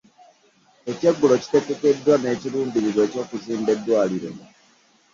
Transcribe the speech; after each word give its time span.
Ekyeggulo 0.91 1.35
kitegekeddwa 1.43 2.13
n'ekiruubirirwa 2.19 3.01
eky'okuzimba 3.07 3.69
eddwaliro 3.75 4.29